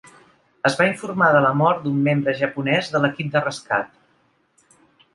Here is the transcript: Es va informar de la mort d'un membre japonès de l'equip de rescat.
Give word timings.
Es 0.69 0.77
va 0.79 0.87
informar 0.91 1.27
de 1.35 1.43
la 1.47 1.51
mort 1.59 1.85
d'un 1.85 2.01
membre 2.09 2.35
japonès 2.41 2.93
de 2.97 3.05
l'equip 3.07 3.33
de 3.37 3.47
rescat. 3.49 3.97